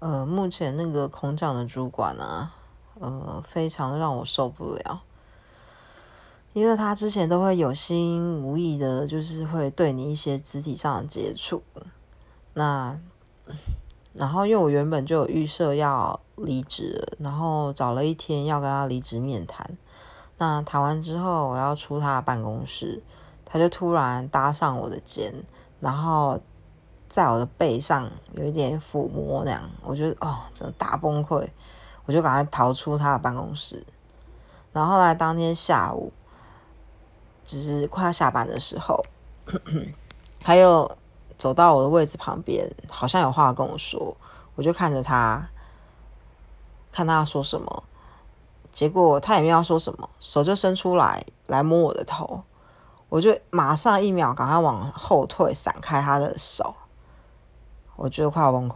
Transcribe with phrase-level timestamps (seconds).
[0.00, 2.50] 呃，目前那个空降的主管呢，
[2.98, 5.02] 呃，非常让我受不了，
[6.54, 11.62] 因为他之前都会有心无意的，就是会对你一些肢体上的接触。
[12.54, 12.98] 那，
[14.14, 19.76] 然后因为我原本就有预设要离职，然后找了一天要跟他离职面谈。
[20.38, 23.02] 那谈完之后，我要出他的办公室，
[23.44, 25.44] 他就突然搭上我的肩，
[25.78, 26.40] 然后。
[27.10, 31.50] 在我的背上有一点抚摸那样，我觉得哦，真的大崩溃，
[32.06, 33.84] 我就赶快逃出他的办公室。
[34.72, 36.12] 然后后来当天下午，
[37.44, 39.04] 就是快要下班的时候，
[40.38, 40.96] 他又
[41.36, 44.16] 走到我的位置旁边，好像有话跟我说，
[44.54, 45.50] 我就看着他，
[46.92, 47.82] 看他要说什么。
[48.70, 52.44] 结果他也没要说什么，手就伸出来来摸我的头，
[53.08, 56.76] 我就马上一秒赶快往后退，闪开他的手。
[58.00, 58.68] 我觉得快要崩溃，